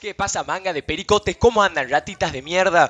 [0.00, 1.36] ¿Qué pasa, manga de pericotes?
[1.36, 2.88] ¿Cómo andan, ratitas de mierda?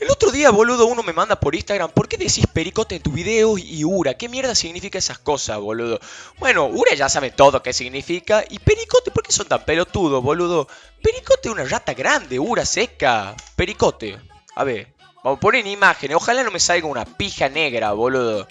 [0.00, 3.14] El otro día, boludo, uno me manda por Instagram, ¿por qué decís pericote en tus
[3.14, 4.14] videos y Ura?
[4.14, 6.00] ¿Qué mierda significa esas cosas, boludo?
[6.38, 8.42] Bueno, Ura ya sabe todo qué significa.
[8.48, 9.12] ¿Y pericote?
[9.12, 10.66] ¿Por qué son tan pelotudos, boludo?
[11.00, 13.36] Pericote es una rata grande, Ura seca.
[13.54, 14.18] Pericote.
[14.56, 16.16] A ver, vamos a poner imágenes.
[16.16, 18.48] Ojalá no me salga una pija negra, boludo.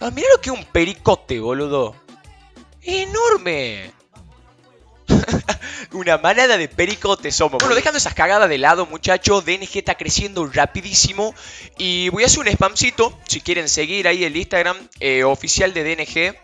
[0.00, 1.94] Ah, mirá lo que es un pericote, boludo.
[2.82, 4.01] ¡Enorme!
[5.92, 7.58] Una manada de pericotes somos.
[7.58, 11.34] Bueno, dejando esas cagadas de lado, muchachos, DNG está creciendo rapidísimo.
[11.78, 15.84] Y voy a hacer un spamcito, si quieren seguir ahí el Instagram eh, oficial de
[15.84, 16.36] DNG.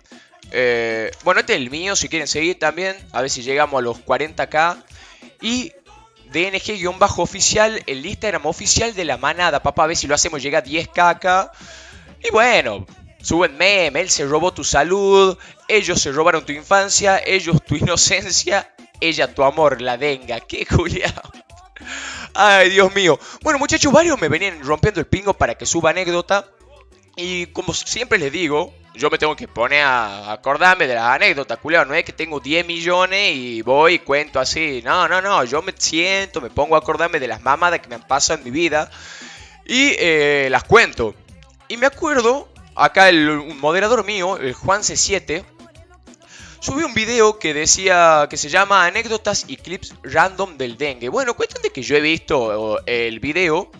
[0.50, 2.96] Eh, bueno, este es el mío, si quieren seguir también.
[3.12, 4.82] A ver si llegamos a los 40k.
[5.40, 5.72] Y
[6.32, 9.62] DNG-oficial, el Instagram oficial de la manada.
[9.62, 11.52] Papá, a ver si lo hacemos llegar a 10k acá.
[12.22, 12.86] Y bueno,
[13.22, 15.38] suben meme, él se robó tu salud,
[15.68, 20.40] ellos se robaron tu infancia, ellos tu inocencia, ella tu amor, la denga.
[20.48, 21.32] Qué culiao.
[22.34, 23.18] Ay, Dios mío.
[23.42, 26.46] Bueno, muchachos, varios me venían rompiendo el pingo para que suba anécdota.
[27.16, 31.58] Y como siempre les digo, yo me tengo que poner a acordarme de las anécdotas,
[31.58, 31.84] culiao.
[31.84, 34.82] No es que tengo 10 millones y voy y cuento así.
[34.84, 35.44] No, no, no.
[35.44, 38.44] Yo me siento, me pongo a acordarme de las mamadas que me han pasado en
[38.44, 38.90] mi vida.
[39.66, 41.14] Y eh, las cuento.
[41.68, 45.44] Y me acuerdo, acá el moderador mío, el Juan C7,
[46.60, 51.08] subí un video que decía que se llama anécdotas y clips random del dengue.
[51.08, 53.70] Bueno, cuestión de que yo he visto el video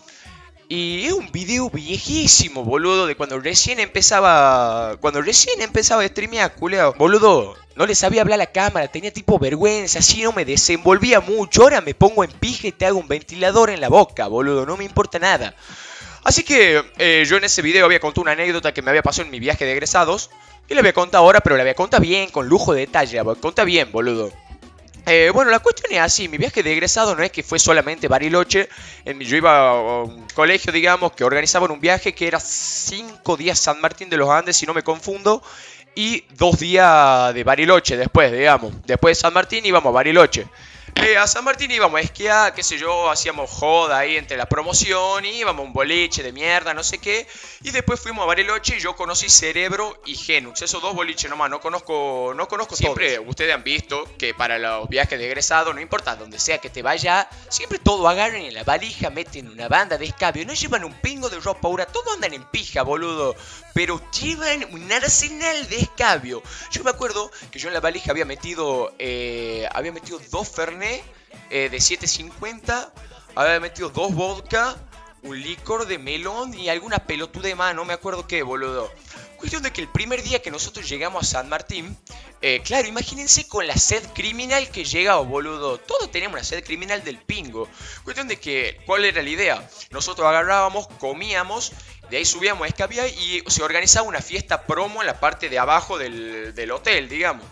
[0.70, 6.54] y es un video viejísimo, boludo, de cuando recién empezaba cuando recién empezaba a streamear,
[6.56, 6.92] culeo.
[6.98, 11.20] Boludo, no le sabía hablar a la cámara, tenía tipo vergüenza, así no me desenvolvía
[11.20, 11.62] mucho.
[11.62, 14.76] Ahora me pongo en pija y te hago un ventilador en la boca, boludo, no
[14.76, 15.54] me importa nada.
[16.22, 19.24] Así que eh, yo en ese video había contado una anécdota que me había pasado
[19.24, 20.28] en mi viaje de egresados.
[20.68, 22.80] Y la voy a contar ahora, pero la voy a contar bien, con lujo de
[22.80, 23.16] detalle.
[23.16, 24.30] La voy a contar bien, boludo.
[25.10, 28.08] Eh, bueno, la cuestión es así, mi viaje de egresado no es que fue solamente
[28.08, 28.68] Bariloche,
[29.06, 33.80] yo iba a un colegio, digamos, que organizaban un viaje que era 5 días San
[33.80, 35.42] Martín de los Andes, si no me confundo,
[35.94, 38.74] y 2 días de Bariloche después, digamos.
[38.84, 40.46] Después de San Martín íbamos a Bariloche.
[40.96, 44.46] Eh, a San Martín íbamos a esquiar, qué sé yo, hacíamos joda ahí entre la
[44.46, 47.26] promoción, íbamos un boliche de mierda, no sé qué.
[47.62, 50.62] Y después fuimos a Bariloche y yo conocí Cerebro y Genux.
[50.62, 54.88] Esos dos boliches nomás, no conozco, no conozco Siempre ustedes han visto que para los
[54.88, 58.64] viajes de egresado, no importa donde sea que te vaya, siempre todo agarren en la
[58.64, 62.34] valija, meten una banda de escabio, no llevan un pingo de ropa ahora, todos andan
[62.34, 63.36] en pija, boludo.
[63.74, 66.42] Pero llevan un arsenal de escabio.
[66.72, 70.77] Yo me acuerdo que yo en la valija había metido, eh, había metido dos Fernet
[70.82, 72.92] eh, de 7.50.
[73.34, 74.76] Había metido dos vodka,
[75.22, 78.90] un licor de melón y alguna pelotuda de más, no me acuerdo qué, boludo.
[79.38, 81.96] Cuestión de que el primer día que nosotros llegamos a San Martín,
[82.42, 85.78] eh, claro, imagínense con la sed criminal que llega, boludo.
[85.78, 87.68] Todos tenemos una sed criminal del pingo.
[88.02, 89.70] Cuestión de que, ¿cuál era la idea?
[89.90, 91.72] Nosotros agarrábamos, comíamos,
[92.10, 95.58] de ahí subíamos a Escabia y se organizaba una fiesta promo en la parte de
[95.58, 97.44] abajo del, del hotel, digamos.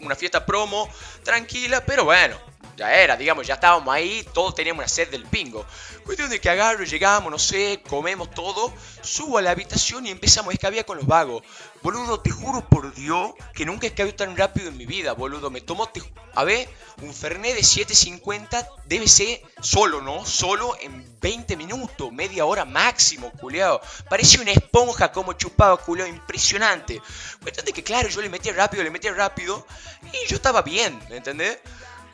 [0.00, 0.88] Una fiesta, promo,
[1.22, 2.36] tranquila, pero bueno,
[2.78, 5.66] ya era, digamos, ya estábamos ahí, todos teníamos una sed del pingo.
[6.04, 8.72] Cuestión de que agarro, llegamos, no sé, comemos todo,
[9.02, 11.42] subo a la habitación y empezamos a escabiar con los vagos.
[11.82, 15.50] Boludo, te juro por Dios que nunca escabio tan rápido en mi vida, boludo.
[15.50, 15.90] Me tomo,
[16.34, 16.68] a ver,
[17.02, 20.24] un Fernet de 7.50 debe ser solo, ¿no?
[20.24, 23.80] Solo en 20 minutos, media hora máximo, culeado.
[24.08, 27.02] Parece una esponja como chupaba, culeado, impresionante.
[27.42, 29.66] Cuestión de que, claro, yo le metía rápido, le metía rápido
[30.12, 31.58] y yo estaba bien, ¿me entendés?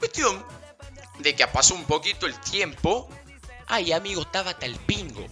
[0.04, 0.44] Cuestión
[1.20, 3.08] de que pasó un poquito el tiempo.
[3.66, 5.26] Ay, amigo, estaba hasta el pingo.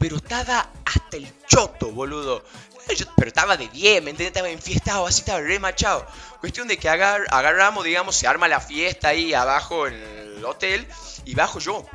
[0.00, 2.44] Pero estaba hasta el choto, boludo.
[3.16, 4.36] pero estaba de 10, ¿me entiendes?
[4.36, 6.04] Estaba enfiestado, así estaba remachado.
[6.40, 10.88] Cuestión de que agarramos, digamos, se arma la fiesta ahí abajo en el hotel
[11.24, 11.86] y bajo yo.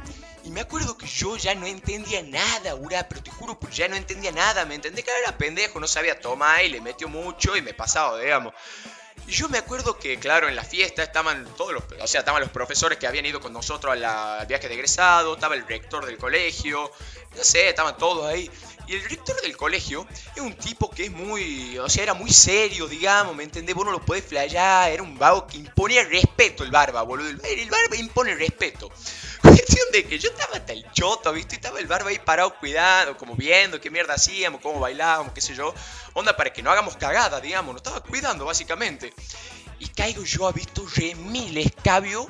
[0.46, 3.90] Y me acuerdo que yo ya no entendía nada, ura, pero te juro, pues ya
[3.90, 5.03] no entendía nada, ¿me entendés?
[5.03, 8.54] Que era pendejo, no sabía tomar y le metió mucho y me pasaba, digamos.
[9.27, 12.41] Y yo me acuerdo que, claro, en la fiesta estaban todos los, o sea, estaban
[12.41, 16.18] los profesores que habían ido con nosotros al viaje de egresado, estaba el rector del
[16.18, 16.91] colegio,
[17.35, 18.50] no sé, estaban todos ahí.
[18.88, 20.06] Y el rector del colegio
[20.36, 23.75] es un tipo que es muy, o sea, era muy serio, digamos, ¿me entendés?
[23.75, 27.30] Vos no lo podés flayar, era un vago que imponía respeto el barba, boludo.
[27.30, 28.89] El barba impone respeto.
[29.42, 31.56] Cuestión de que yo estaba hasta el choto, ¿viste?
[31.56, 35.56] Estaba el barba ahí parado cuidando, como viendo qué mierda hacíamos, cómo bailábamos, qué sé
[35.56, 35.74] yo.
[36.13, 37.74] Onda para que no hagamos cagada, digamos.
[37.74, 39.13] Nos estaba cuidando, básicamente.
[39.80, 42.28] Y caigo yo, ha visto remil escabio.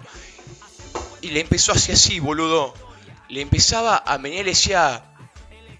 [1.21, 2.73] Y le empezó así así, boludo.
[3.27, 5.10] Le empezaba a menear y le decía,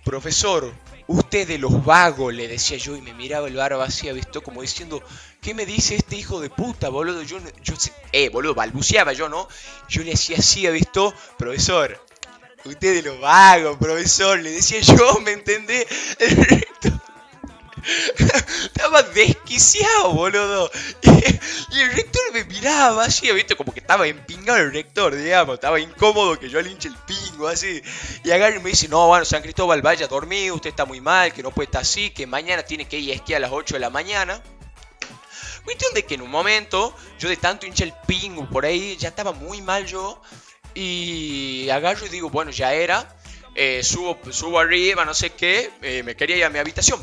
[0.04, 0.74] profesor,
[1.12, 4.62] Usted de los vagos, le decía yo, y me miraba el barba así, visto como
[4.62, 5.04] diciendo,
[5.42, 7.22] ¿qué me dice este hijo de puta, boludo?
[7.24, 7.74] Yo, yo,
[8.14, 9.46] eh, boludo, balbuceaba yo, ¿no?
[9.90, 12.00] Yo le hacía así, visto, profesor,
[12.64, 15.86] usted de los vagos, profesor, le decía yo, ¿me entendés?
[18.64, 20.72] estaba desquiciado, boludo.
[21.02, 23.56] Y, el rector me miraba así, ¿viste?
[23.56, 25.56] Como que estaba empingado el rector, digamos.
[25.56, 26.96] Estaba incómodo que yo le hinche el
[27.32, 27.82] pingo, así.
[28.24, 31.02] Y agarra y me dice, no, bueno, San Cristóbal, vaya a dormir, usted está muy
[31.02, 33.52] mal, que no puede estar así, que mañana tiene que ir a esquiar a las
[33.52, 34.42] 8 de la mañana.
[35.64, 39.10] Cuestión de que en un momento, yo de tanto hinche el pingo por ahí, ya
[39.10, 40.22] estaba muy mal yo.
[40.74, 43.16] Y agarro y digo, bueno, ya era.
[43.54, 47.00] Eh, subo, subo arriba, no sé qué, eh, me quería ir a mi habitación.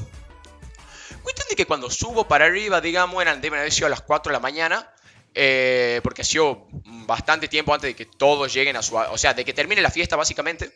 [1.23, 4.31] Cuestión de que cuando subo para arriba, digamos, eran, deben haber sido a las 4
[4.31, 4.91] de la mañana,
[5.35, 6.67] eh, porque ha sido
[7.07, 8.97] bastante tiempo antes de que todos lleguen a su...
[8.97, 10.73] O sea, de que termine la fiesta, básicamente.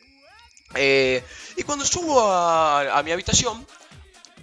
[0.75, 1.23] Eh,
[1.57, 3.65] y cuando subo a, mi habitación,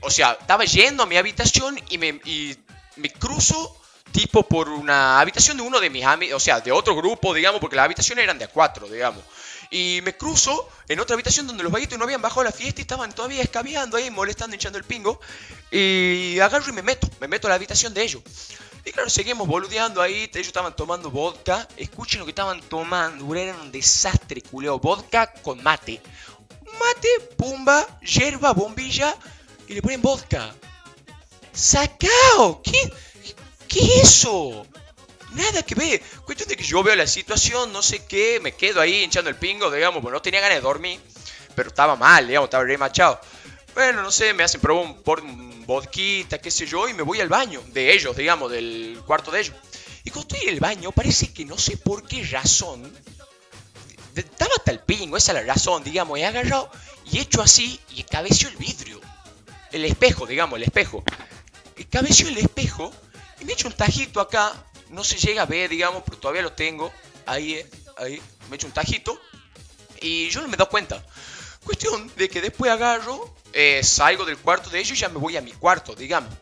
[0.00, 2.56] o sea, estaba yendo a mi habitación y me, y
[2.96, 3.76] me cruzo
[4.12, 7.60] tipo por una habitación de uno de mis amigos, o sea, de otro grupo, digamos,
[7.60, 9.22] porque las habitaciones eran de a cuatro, digamos.
[9.70, 12.82] Y me cruzo en otra habitación donde los vaguitos no habían bajado la fiesta y
[12.82, 15.20] estaban todavía escabeando ahí, molestando, echando el pingo.
[15.70, 18.22] Y agarro y me meto, me meto a la habitación de ellos.
[18.84, 21.68] Y claro, seguimos boludeando ahí, ellos estaban tomando vodka.
[21.76, 24.78] Escuchen lo que estaban tomando, era un desastre, culeo.
[24.78, 26.00] Vodka con mate.
[26.64, 29.14] Mate, pumba, hierba, bombilla
[29.68, 30.54] y le ponen vodka.
[31.52, 32.62] ¡Sacao!
[32.62, 32.92] ¿Qué,
[33.68, 34.66] qué es eso?
[35.32, 36.02] Nada que ver.
[36.24, 39.36] Cuestión de que yo veo la situación, no sé qué, me quedo ahí hinchando el
[39.36, 41.00] pingo, digamos, porque no tenía ganas de dormir,
[41.54, 43.20] pero estaba mal, digamos, estaba remachado.
[43.74, 47.02] Bueno, no sé, me hacen probar un, por un vodquita, qué sé yo, y me
[47.02, 49.54] voy al baño de ellos, digamos, del cuarto de ellos.
[50.04, 52.92] Y cuando estoy en el baño, parece que no sé por qué razón,
[54.14, 56.70] estaba hasta el pingo, esa es la razón, digamos, he agarrado
[57.10, 59.00] y he hecho así y cabeció el vidrio.
[59.70, 61.04] El espejo, digamos, el espejo.
[61.90, 62.92] Cabeció el espejo
[63.40, 64.52] y me he hecho un tajito acá
[64.90, 66.92] no se llega a ver, digamos, pero todavía lo tengo.
[67.26, 69.18] Ahí, eh, ahí, me echo un tajito.
[70.00, 71.04] Y yo no me doy cuenta.
[71.64, 75.36] Cuestión de que después agarro, eh, salgo del cuarto de ellos y ya me voy
[75.36, 76.32] a mi cuarto, digamos.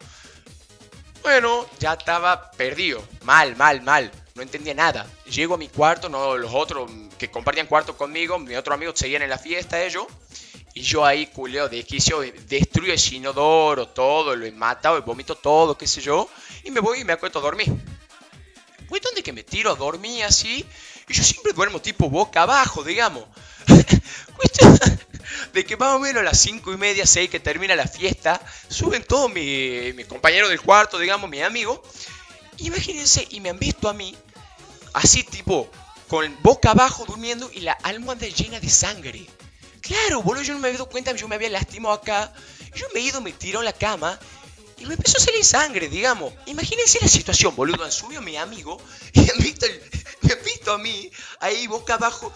[1.22, 3.02] Bueno, ya estaba perdido.
[3.25, 4.10] Mal, mal, mal.
[4.34, 5.06] No entendía nada.
[5.26, 9.22] Llego a mi cuarto, no, los otros que compartían cuarto conmigo, mi otro amigo seguían
[9.22, 10.06] en la fiesta, ellos.
[10.75, 15.76] Y yo ahí, culeo, de quicio, destruyo el sinodoro, todo, lo he matado, vomito todo,
[15.76, 16.28] qué sé yo.
[16.62, 17.75] Y me voy y me acuesto a dormir.
[18.88, 20.64] Cuestión de que me tiro a dormir así.
[21.08, 23.25] Y yo siempre duermo tipo boca abajo, digamos.
[25.52, 28.40] de que más o menos a las 5 y media, 6 que termina la fiesta,
[28.69, 31.80] suben todos mis mi compañeros del cuarto, digamos, mis amigos.
[32.58, 34.16] Imagínense, y me han visto a mí,
[34.94, 35.70] así tipo,
[36.08, 39.26] con boca abajo durmiendo y la almohada llena de sangre.
[39.80, 42.32] Claro, boludo, yo no me había dado cuenta, yo me había lastimado acá.
[42.74, 44.19] Yo me he ido, me tiro en la cama
[44.78, 46.32] y me empezó a salir sangre, digamos.
[46.46, 47.84] Imagínense la situación, boludo.
[47.84, 48.81] Han subido a mi amigo
[49.12, 49.66] y han visto,
[50.22, 51.10] me han visto a mí
[51.40, 52.32] ahí boca abajo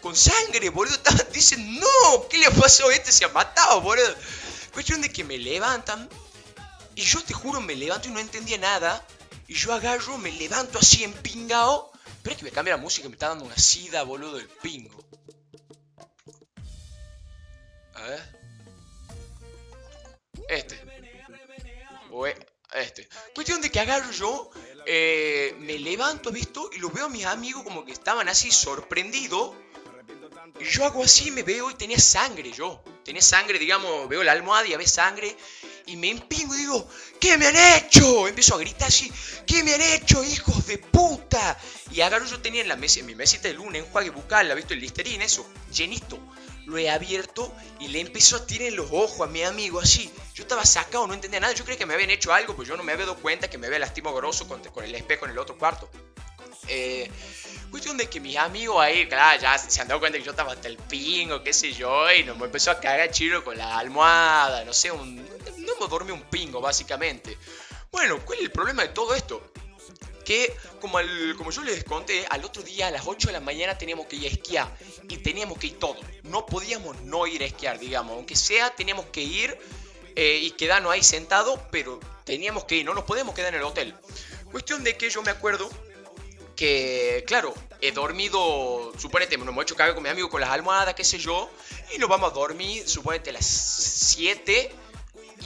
[0.00, 0.96] con sangre, boludo.
[1.32, 3.12] Dicen, no, ¿qué le pasó a este?
[3.12, 4.14] Se ha matado, boludo.
[4.72, 6.08] Cuestión de que me levantan
[6.94, 9.06] y yo te juro, me levanto y no entendía nada.
[9.46, 11.90] Y yo agarro, me levanto así empingado.
[12.22, 15.04] Pero es que me cambia la música, me está dando una sida, boludo, del pingo.
[17.94, 18.40] A ver.
[20.48, 20.90] Este
[22.74, 23.08] este.
[23.34, 24.50] Cuestión de que agarro yo,
[24.86, 26.70] eh, me levanto, ¿visto?
[26.72, 29.54] Y lo veo a mis amigos como que estaban así sorprendidos.
[30.58, 32.82] Y yo hago así, me veo y tenía sangre yo.
[33.04, 35.36] Tenía sangre, digamos, veo la almohada y a ver sangre.
[35.86, 36.88] Y me empingo y digo,
[37.20, 38.28] ¿qué me han hecho?
[38.28, 39.10] Empiezo a gritar así,
[39.46, 41.58] ¿qué me han hecho, hijos de puta?
[41.90, 44.54] Y agarro yo tenía en, la mesa, en mi mesita de luna, enjuague bucal, ¿la
[44.54, 44.74] visto?
[44.74, 46.18] El listerín, eso, llenito
[46.70, 50.10] lo he abierto y le empezó a tirar en los ojos a mi amigo así.
[50.34, 51.52] Yo estaba sacado, no entendía nada.
[51.52, 53.58] Yo creía que me habían hecho algo, pues yo no me había dado cuenta que
[53.58, 55.90] me había lastimado grosso con, con el espejo en el otro cuarto.
[56.68, 57.10] Eh,
[57.70, 60.52] cuestión de que mis amigos ahí, claro, ya se han dado cuenta que yo estaba
[60.52, 63.78] hasta el pingo, qué sé yo, y nos me empezó a cagar chilo con la
[63.78, 67.36] almohada, no sé, un, no me dormí un pingo, básicamente.
[67.90, 69.52] Bueno, ¿cuál es el problema de todo esto?
[70.30, 70.98] que como,
[71.36, 74.14] como yo les conté, al otro día a las 8 de la mañana teníamos que
[74.14, 74.76] ir a esquiar
[75.08, 75.98] y teníamos que ir todos.
[76.22, 79.58] No podíamos no ir a esquiar, digamos, aunque sea teníamos que ir
[80.14, 83.66] eh, y quedarnos ahí sentados, pero teníamos que ir, no nos podíamos quedar en el
[83.66, 83.92] hotel.
[84.52, 85.68] Cuestión de que yo me acuerdo
[86.60, 90.92] que, claro, he dormido, suponete, nos hemos hecho cagar con mi amigo con las almohadas,
[90.92, 91.48] qué sé yo,
[91.94, 94.70] y nos vamos a dormir, suponete, a las 7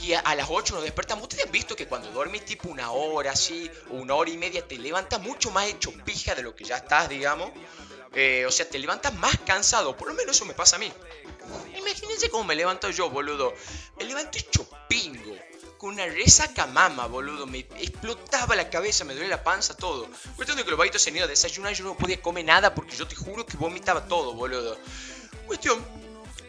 [0.03, 1.23] y a, las 8 nos despertamos.
[1.23, 4.77] Ustedes han visto que cuando duermes tipo una hora así, una hora y media, te
[4.77, 7.53] levantas mucho más hecho pija de lo que ya estás, digamos.
[8.13, 10.93] Eh, o sea, te levantas más cansado, por lo menos eso me pasa a mí.
[11.77, 13.55] Imagínense cómo me levanto yo, boludo.
[13.99, 15.37] Me levanto hecho pingo.
[15.85, 17.47] Una resaca mama, boludo.
[17.47, 20.09] Me explotaba la cabeza, me duele la panza, todo.
[20.35, 21.75] Cuestión de que los vaguitos se han ido a desayunar.
[21.75, 24.79] Yo no podía comer nada porque yo te juro que vomitaba todo, boludo.
[25.47, 25.85] Cuestión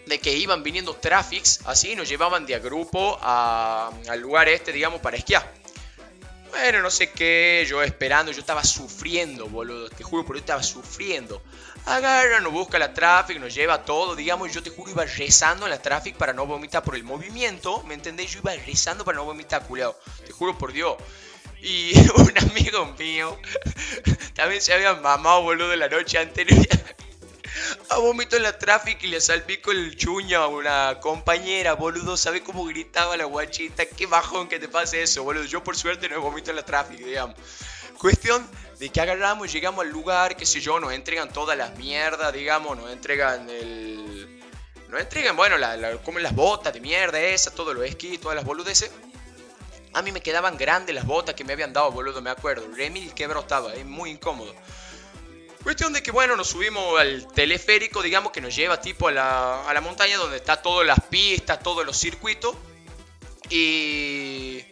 [0.06, 5.02] de que iban viniendo traffics, así, nos llevaban de a grupo al lugar este, digamos,
[5.02, 5.54] para esquiar.
[6.52, 10.64] Bueno, no sé qué, yo esperando, yo estaba sufriendo, boludo, te juro, pero yo estaba
[10.64, 11.42] sufriendo.
[11.86, 15.72] Agarra, nos busca la traffic, nos lleva todo, digamos, yo te juro, iba rezando en
[15.72, 18.32] la traffic para no vomitar por el movimiento, ¿me entendés?
[18.32, 20.96] Yo iba rezando para no vomitar, culiao, te juro por Dios.
[21.62, 23.38] Y un amigo mío
[24.34, 26.66] también se había mamado, boludo, la noche anterior
[27.90, 32.18] a vómito en la tráfico y le salpico el chuño a una compañera, boludo.
[32.18, 33.86] ¿Sabes cómo gritaba la guachita?
[33.86, 35.46] Qué bajón que te pase eso, boludo.
[35.46, 37.36] Yo por suerte no vomito en la tráfico, digamos.
[37.98, 38.48] Cuestión
[38.80, 42.78] de que agarramos, llegamos al lugar, qué sé yo, nos entregan todas las mierdas, digamos,
[42.78, 44.42] nos entregan el...
[44.90, 48.46] Nos entregan, bueno, la, como las botas de mierda esas, todo lo esquí, todas las
[48.46, 48.92] boludeces.
[49.94, 52.68] A mí me quedaban grandes las botas que me habían dado, boludo, me acuerdo.
[52.76, 54.54] Remil que estaba, es muy incómodo.
[55.64, 59.82] Cuestión de que, bueno, nos subimos al teleférico, digamos, que nos lleva tipo a la,
[59.82, 62.56] montaña donde está todas las pistas, todos los circuitos.
[63.50, 64.64] Y,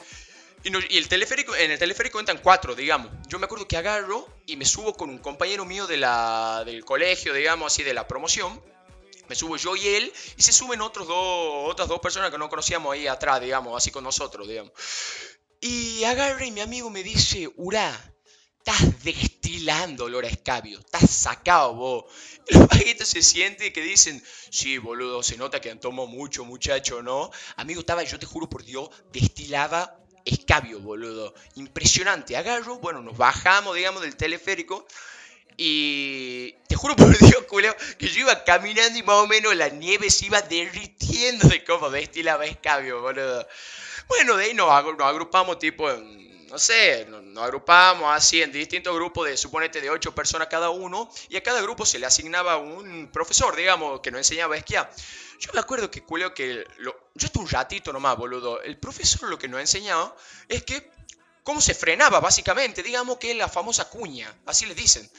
[0.64, 3.12] y, el teleférico, en el teleférico entran cuatro, digamos.
[3.28, 6.86] Yo me acuerdo que agarro y me subo con un compañero mío de la, del
[6.86, 8.62] colegio, digamos, así de la promoción.
[9.28, 12.50] Me subo yo y él, y se suben otros dos, otras dos personas que no
[12.50, 14.74] conocíamos ahí atrás, digamos, así con nosotros, digamos.
[15.60, 18.14] Y agarra y mi amigo me dice, Ura,
[18.58, 22.06] estás destilando olor a escabio, estás sacado vos.
[22.50, 27.02] los vaguitos se sienten que dicen, sí, boludo, se nota que han tomado mucho, muchacho,
[27.02, 27.32] ¿no?
[27.56, 31.34] Amigo, estaba, yo te juro por Dios, destilaba escabio, boludo.
[31.56, 32.38] Impresionante.
[32.38, 34.86] Agarro, bueno, nos bajamos, digamos, del teleférico.
[35.58, 39.70] Y te juro por Dios, culeo, que yo iba caminando y más o menos la
[39.70, 43.48] nieve se iba derritiendo de cómo destilaba escabio, boludo.
[44.08, 49.28] Bueno, de ahí nos, agrupamos tipo en no sé, nos, agrupábamos así en distintos grupos
[49.28, 53.10] de, suponete, de ocho personas cada uno, y a cada grupo se le asignaba un
[53.12, 54.88] profesor, digamos, que nos enseñaba a.
[55.40, 58.62] Yo me acuerdo que, culeo, que lo, yo estuve un ratito nomás, boludo.
[58.62, 60.16] El profesor lo que nos enseñaba
[60.48, 60.92] es que
[61.44, 65.10] cómo se frenaba, básicamente, digamos que es la famosa cuña, así le dicen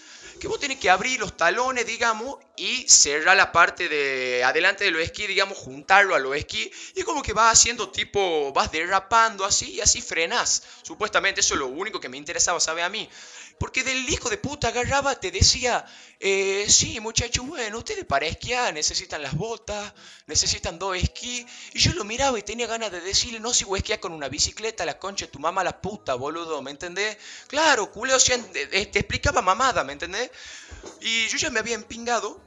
[0.41, 4.91] que vos tenés que abrir los talones, digamos, y cerrar la parte de adelante de
[4.91, 9.45] los esquí, digamos, juntarlo a los esquí, y como que vas haciendo tipo, vas derrapando
[9.45, 10.63] así, y así frenás.
[10.83, 12.83] Supuestamente eso es lo único que me interesaba, ¿sabe?
[12.83, 13.09] A mí.
[13.59, 15.85] Porque del hijo de puta agarraba, te decía,
[16.21, 19.93] eh, sí, muchachos, bueno, ustedes para esquiar necesitan las botas,
[20.27, 21.47] necesitan dos esquí.
[21.73, 24.13] Y yo lo miraba y tenía ganas de decirle, no, si voy a esquiar con
[24.13, 27.17] una bicicleta, la concha tu mamá, la puta, boludo, ¿me entendés?
[27.47, 30.31] Claro, culeo, te explicaba mamada, ¿me entendés?
[31.01, 32.41] Y yo ya me había empingado.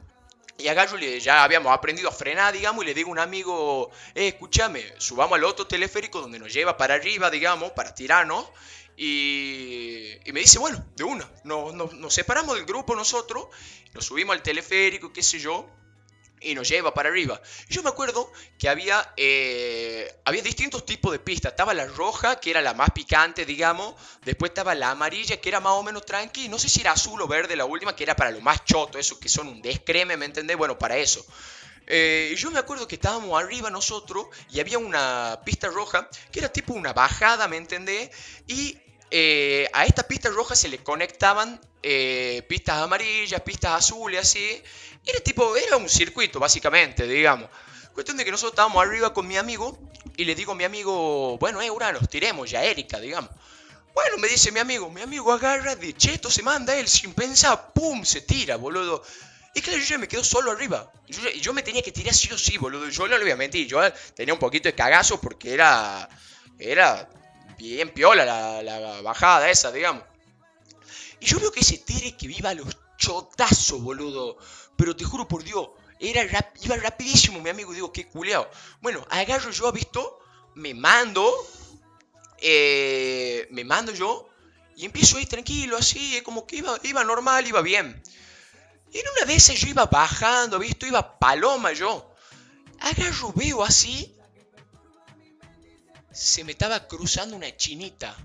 [0.60, 4.26] Y agarro, ya habíamos aprendido a frenar, digamos, y le digo a un amigo, eh,
[4.28, 8.44] escúchame, subamos al otro teleférico donde nos lleva para arriba, digamos, para tirarnos.
[9.00, 13.46] Y, me dice, bueno, de una, nos, separamos del grupo nosotros,
[13.94, 15.70] nos subimos al teleférico, qué sé yo,
[16.40, 17.40] y nos lleva para arriba.
[17.68, 21.52] yo me acuerdo que había, eh, había distintos tipos de pistas.
[21.52, 23.94] Estaba la roja, que era la más picante, digamos.
[24.24, 26.48] Después estaba la amarilla, que era más o menos tranqui.
[26.48, 28.98] No sé si era azul o verde la última, que era para lo más choto,
[28.98, 30.56] esos que son un descreme, ¿me entendés?
[30.56, 31.24] Bueno, para eso.
[31.86, 36.52] Eh, yo me acuerdo que estábamos arriba nosotros y había una pista roja que era
[36.52, 38.10] tipo una bajada, ¿me entendés?
[38.46, 38.78] Y
[39.10, 44.62] eh, a esta pista roja se le conectaban eh, pistas amarillas, pistas azules, así.
[45.04, 47.48] Era tipo, era un circuito, básicamente, digamos.
[47.94, 49.78] Cuestión de que nosotros estábamos arriba con mi amigo
[50.16, 53.30] y le digo a mi amigo, bueno, eh, nos tiremos ya, Erika, digamos.
[53.94, 57.72] Bueno, me dice mi amigo, mi amigo agarra de cheto, se manda él sin pensar,
[57.72, 58.04] ¡pum!
[58.04, 59.02] se tira, boludo.
[59.54, 60.92] Y claro, yo ya me quedo solo arriba.
[61.08, 62.88] Yo, yo me tenía que tirar sí o sí, boludo.
[62.88, 63.80] Yo no le voy a mentir, yo
[64.14, 66.08] tenía un poquito de cagazo porque era.
[66.60, 67.08] Era
[67.58, 68.24] bien piola
[68.62, 70.04] la, bajada esa, digamos.
[71.20, 74.38] Y yo veo que ese Tere que viva los chotazos, boludo.
[74.76, 76.22] Pero te juro por Dios, era
[76.62, 77.72] iba rapidísimo, mi amigo.
[77.72, 78.48] Digo, qué culeado.
[78.80, 80.20] Bueno, agarro yo, visto?
[80.54, 81.28] Me mando.
[82.38, 84.28] Eh, me mando yo.
[84.76, 88.00] Y empiezo ahí tranquilo, así, como que iba, iba normal, iba bien.
[88.92, 90.86] Y en una de esas yo iba bajando, ¿visto?
[90.86, 92.14] Iba paloma yo.
[92.78, 94.17] Agarro, veo así
[96.18, 98.16] se me estaba cruzando una chinita.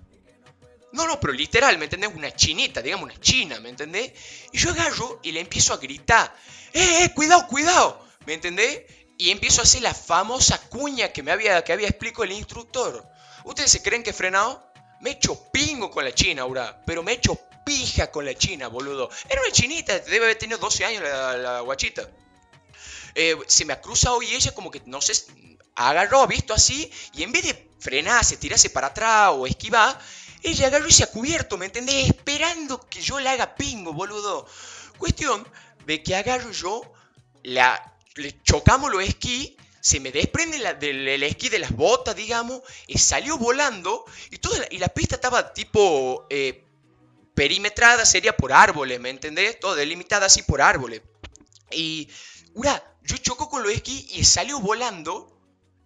[0.94, 2.12] No, no, pero literal, ¿me entendés?
[2.14, 4.14] Una chinita, digamos una china, ¿me entendés?
[4.52, 6.36] Y yo agarro y le empiezo a gritar,
[6.74, 8.06] ¡eh, eh, cuidado, cuidado!
[8.26, 8.84] ¿Me entendés?
[9.18, 13.06] Y empiezo a hacer la famosa cuña que me había, que había explicado el instructor.
[13.44, 14.64] ¿Ustedes se creen que he frenado?
[15.02, 18.36] Me he hecho pingo con la china, ahora, pero me he hecho pija con la
[18.36, 19.10] china, boludo.
[19.30, 22.08] Era una chinita, debe haber tenido 12 años la, la guachita.
[23.16, 25.14] eh, se me ha cruzado y ella como que, no sé,
[25.76, 30.00] agarró, visto así, y en vez de frenarse, tirarse para atrás o esquivar,
[30.42, 32.08] ella agarró y se ha cubierto, ¿me entendés?
[32.08, 34.48] Esperando que yo la haga pingo, boludo.
[34.98, 35.46] Cuestión
[35.86, 36.82] de que agarro yo,
[37.44, 42.62] la, le chocamos los esquí, se me desprende la, del esquí de las botas, digamos,
[42.88, 46.64] y salió volando, y, toda la, y la pista estaba tipo eh,
[47.34, 49.60] perimetrada, sería por árboles, ¿me entendés?
[49.60, 51.02] Todo delimitada así por árboles.
[51.72, 52.10] Y,
[52.54, 55.33] ura, yo choco con los esquí y salió volando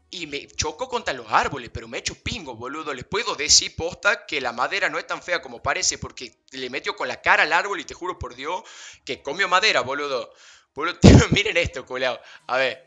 [0.09, 2.93] y me choco contra los árboles, pero me he hecho pingo, boludo.
[2.93, 6.69] Les puedo decir, posta, que la madera no es tan fea como parece, porque le
[6.69, 8.63] metió con la cara al árbol y te juro por Dios
[9.03, 10.33] que comió madera, boludo.
[10.73, 10.97] boludo
[11.31, 12.19] miren esto, coleado.
[12.47, 12.85] A ver.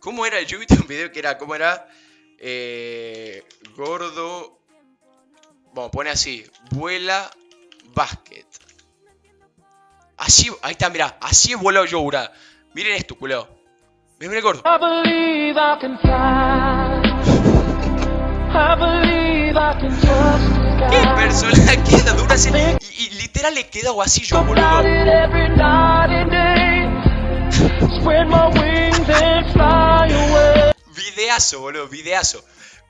[0.00, 0.40] ¿Cómo era?
[0.42, 1.88] Yo vi un video que era, ¿cómo era?
[2.38, 3.42] Eh,
[3.76, 4.58] gordo.
[5.72, 6.44] Bueno, pone así.
[6.70, 7.30] Vuela
[7.94, 8.46] básquet.
[10.16, 11.18] Así, ahí está, mira.
[11.20, 12.32] Así he volado yo, ura.
[12.74, 13.53] Miren esto, culeo.
[14.24, 14.62] Miren el gordo.
[20.90, 22.34] ¿Qué persona queda dura?
[22.34, 24.82] Y, y, literal le queda así yo, boludo.
[30.96, 32.42] videazo, boludo, videazo.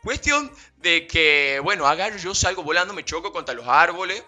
[0.04, 4.22] Cuestión de que, bueno, agarro, yo salgo volando, me choco contra los árboles.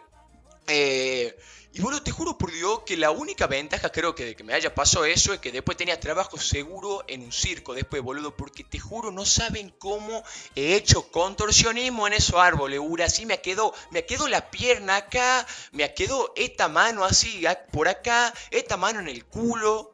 [0.67, 1.39] Eh,
[1.77, 4.55] y bueno, te juro por Dios que la única ventaja creo que de que me
[4.55, 8.65] haya pasado eso es que después tenía trabajo seguro en un circo después, boludo, porque
[8.65, 13.75] te juro no saben cómo he hecho contorsionismo en esos árboles, ura, así me quedó,
[13.91, 19.09] me quedó la pierna acá, me quedó esta mano así por acá, esta mano en
[19.09, 19.93] el culo.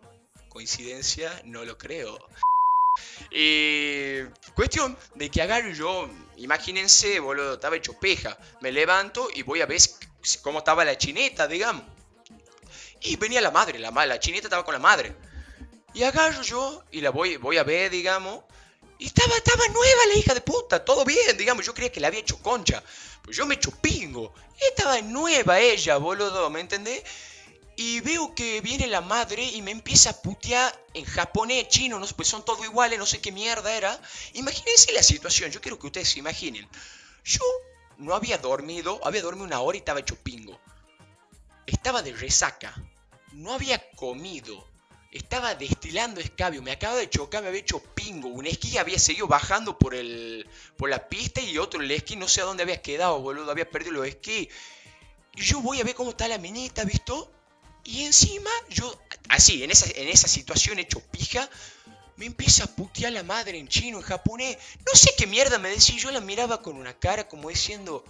[0.51, 2.17] Coincidencia, no lo creo.
[3.33, 4.23] Y
[4.55, 8.39] cuestión de que agarro yo, imagínense, boludo, estaba hecho peja.
[8.61, 9.81] Me levanto y voy a ver
[10.43, 11.85] cómo estaba la chineta, digamos.
[13.00, 15.14] Y venía la madre, la, la chineta estaba con la madre.
[15.95, 18.45] Y agarro yo y la voy, a ver, digamos.
[18.99, 21.67] Y estaba, estaba nueva la hija de puta, todo bien, digamos.
[21.67, 22.83] Yo creía que la había hecho concha.
[23.23, 24.33] Pues yo me echo pingo.
[24.71, 27.03] Estaba nueva ella, boludo, ¿me entendés?
[27.77, 32.07] Y veo que viene la madre y me empieza a putear en japonés, chino, no
[32.07, 33.99] pues son todos iguales, no sé qué mierda era.
[34.35, 36.68] Imagínense la situación, yo quiero que ustedes se imaginen.
[37.25, 37.40] Yo
[38.03, 40.59] no había dormido, había dormido una hora y estaba hecho pingo.
[41.67, 42.75] Estaba de resaca,
[43.33, 44.67] no había comido,
[45.12, 48.29] estaba destilando escabio, me acaba de chocar, me había hecho pingo.
[48.29, 52.27] Un esquí había seguido bajando por, el, por la pista y otro el esquí no
[52.27, 54.49] sé a dónde había quedado, boludo, había perdido los esquí.
[55.35, 57.31] Yo voy a ver cómo está la minita, ¿visto?
[57.85, 61.49] Y encima yo, así, en esa, en esa situación hecho pija,
[62.16, 64.57] me empieza a putear la madre en chino, en japonés.
[64.87, 65.96] No sé qué mierda me decía.
[65.98, 68.05] Yo la miraba con una cara como diciendo,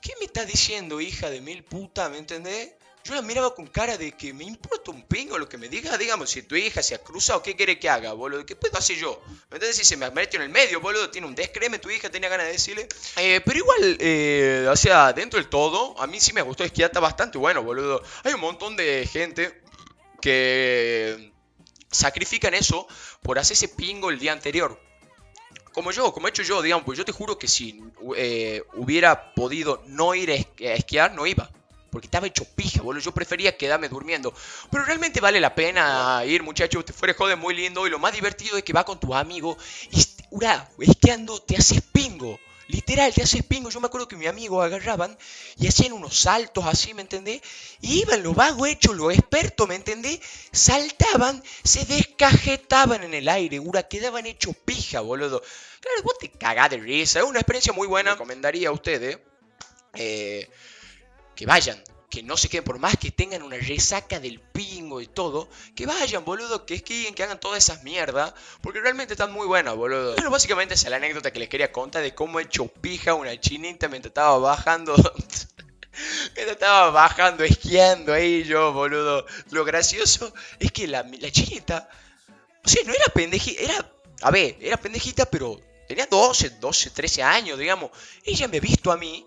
[0.00, 2.08] ¿qué me estás diciendo, hija de mil puta?
[2.08, 2.70] ¿Me entendés?
[3.04, 5.98] Yo la miraba con cara de que me importa un pingo lo que me diga,
[5.98, 8.46] digamos, si tu hija se ha cruzado, ¿qué quiere que haga, boludo?
[8.46, 9.20] ¿Qué puedo hacer yo?
[9.50, 9.76] ¿Me entiendes?
[9.76, 12.46] Si se me metió en el medio, boludo, tiene un descreme, tu hija tenía ganas
[12.46, 12.86] de decirle.
[13.16, 16.90] Eh, pero igual, eh, o sea, dentro del todo, a mí sí me gustó esquiar,
[16.90, 18.04] está bastante bueno, boludo.
[18.22, 19.60] Hay un montón de gente
[20.20, 21.32] que
[21.92, 22.88] sacrifican eso
[23.22, 24.80] por hacer ese pingo el día anterior
[25.72, 27.82] como yo, como he hecho yo, digamos, pues yo te juro que si
[28.16, 30.34] eh, hubiera podido no ir a
[30.74, 31.48] esquiar, no iba
[31.92, 33.02] porque estaba hecho pija, boludo.
[33.02, 34.32] Yo prefería quedarme durmiendo.
[34.70, 36.86] Pero realmente vale la pena ir, muchachos.
[36.86, 37.86] Te fuera joder muy lindo.
[37.86, 39.58] Y lo más divertido es que va con tu amigo.
[39.90, 42.40] Y, ura, esquiando te haces pingo.
[42.68, 43.70] Literal, te haces pingo.
[43.70, 45.16] Yo me acuerdo que mi amigo agarraban
[45.58, 47.42] y hacían unos saltos así, ¿me entendés?
[47.80, 50.20] Y iban los vagos hechos, los expertos, ¿me entendés?
[50.52, 55.42] Saltaban, se descajetaban en el aire, ura, quedaban hechos pija, boludo.
[55.80, 57.20] Claro, vos te cagás de risa.
[57.20, 58.12] Es una experiencia muy buena.
[58.12, 59.18] Recomendaría a ustedes.
[59.94, 60.48] Eh,
[61.34, 65.06] que vayan, que no se queden, por más que tengan una resaca del pingo y
[65.06, 69.46] todo, que vayan, boludo, que esquíen, que hagan todas esas mierdas, porque realmente están muy
[69.46, 70.12] buenas, boludo.
[70.12, 73.40] Bueno, básicamente es la anécdota que les quería contar de cómo he hecho pija una
[73.40, 74.94] chinita mientras estaba bajando.
[76.36, 79.24] mientras estaba bajando, esquiando ahí yo, boludo.
[79.50, 81.88] Lo gracioso es que la, la chinita,
[82.62, 87.22] o sea, no era pendejita, era, a ver, era pendejita, pero tenía 12, 12, 13
[87.22, 87.90] años, digamos.
[88.22, 89.26] Ella me ha visto a mí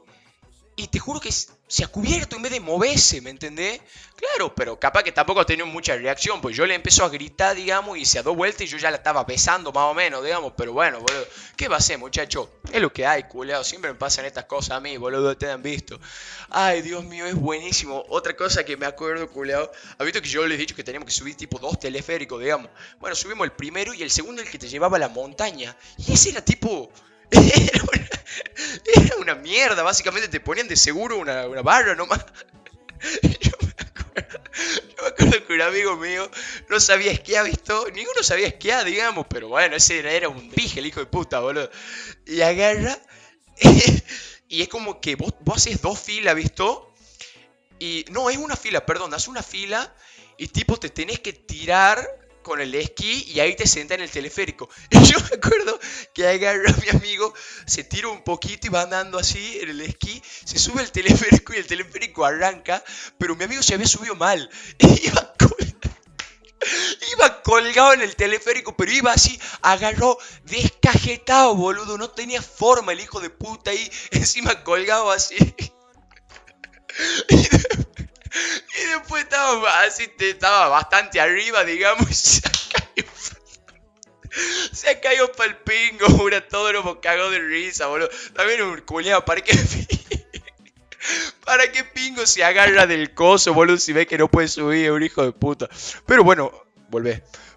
[0.78, 3.80] y te juro que se ha cubierto en vez de moverse, ¿me entendés?
[4.18, 7.56] Claro, pero capaz que tampoco ha tenido mucha reacción, pues yo le empezó a gritar,
[7.56, 10.24] digamos, y se ha dado vuelta y yo ya la estaba besando más o menos,
[10.24, 12.52] digamos, pero bueno, boludo, ¿qué va a hacer, muchacho?
[12.72, 15.64] Es lo que hay, culeado, siempre me pasan estas cosas a mí, boludo, te han
[15.64, 16.00] visto.
[16.50, 18.04] Ay, Dios mío, es buenísimo.
[18.10, 21.08] Otra cosa que me acuerdo, culeado, ha visto que yo les he dicho que teníamos
[21.08, 22.70] que subir tipo dos teleféricos, digamos.
[23.00, 25.76] Bueno, subimos el primero y el segundo el que te llevaba a la montaña.
[25.98, 26.92] Y ese era tipo...
[27.32, 32.26] Era una, mierda, básicamente te ponían de seguro una, barra nomás.
[33.42, 36.30] Yo me, acuerdo que un amigo mío
[36.70, 37.88] no sabía esquiar, ¿visto?
[37.94, 41.70] Ninguno sabía esquiar, digamos, pero bueno, ese era un pije, el hijo de puta, boludo.
[42.26, 42.98] Y agarra.
[44.48, 46.94] y es como que vos, vos haces dos filas, ¿visto?
[47.80, 49.94] Y no, es una fila, perdón, haces una fila
[50.38, 54.12] y tipo te tenés que tirar con el esquí y ahí te senta en el
[54.12, 54.70] teleférico.
[54.92, 55.80] Y yo me acuerdo
[56.14, 57.34] que agarra a mi amigo,
[57.66, 61.54] se tira un poquito y va andando así en el esquí, se sube el teleférico
[61.54, 62.84] y el teleférico arranca,
[63.18, 64.48] pero mi amigo se había subido mal.
[64.80, 65.34] Iba,
[67.14, 73.00] iba colgado en el teleférico, pero iba así, agarró descajetado, boludo, no tenía forma el
[73.00, 75.36] hijo de puta ahí, encima colgado así.
[77.30, 77.85] Y
[79.18, 83.10] estaba así, estaba bastante arriba, digamos, y se cayó.
[84.72, 86.44] Se cayó para el pingo, boludo.
[86.44, 88.10] Todo lo cagó de risa, boludo.
[88.34, 89.58] También un cuñado, ¿para qué?
[91.46, 93.78] ¿Para qué pingo se agarra del coso, boludo?
[93.78, 95.70] Si ve que no puede subir, un hijo de puta.
[96.06, 96.65] Pero bueno,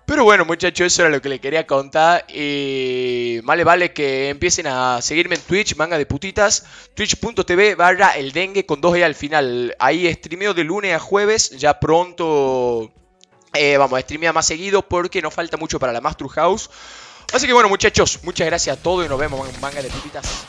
[0.09, 2.25] Pero bueno, muchachos, eso era lo que le quería contar.
[2.29, 6.65] Y vale, vale que empiecen a seguirme en Twitch, manga de putitas.
[6.95, 9.77] Twitch.tv barra el dengue con 2E al final.
[9.79, 11.51] Ahí streameo de lunes a jueves.
[11.51, 12.91] Ya pronto
[13.53, 16.71] eh, vamos a streamear más seguido porque nos falta mucho para la Master House.
[17.35, 20.47] Así que bueno, muchachos, muchas gracias a todos y nos vemos en manga de putitas.